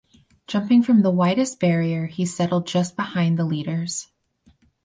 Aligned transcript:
Jumping 0.47 0.81
from 0.81 1.03
the 1.03 1.11
widest 1.11 1.59
barrier 1.59 2.07
he 2.07 2.25
settled 2.25 2.65
just 2.65 2.95
behind 2.95 3.37
the 3.37 3.45
leaders. 3.45 4.07